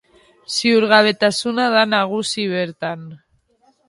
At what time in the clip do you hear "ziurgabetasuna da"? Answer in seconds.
0.53-1.83